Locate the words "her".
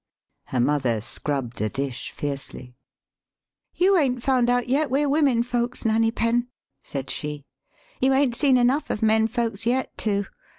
0.45-0.59